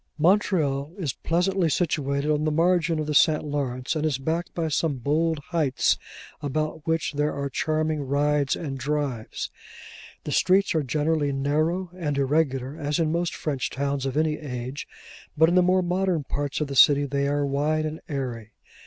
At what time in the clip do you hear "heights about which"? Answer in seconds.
5.51-7.13